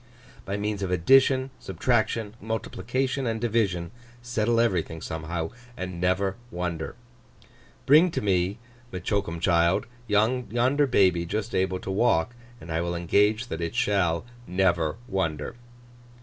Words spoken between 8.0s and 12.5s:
to me, says M'Choakumchild, yonder baby just able to walk,